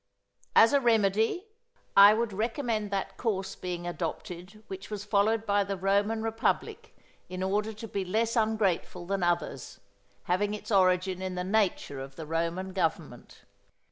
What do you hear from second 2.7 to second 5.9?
that course being adopted which was followed by the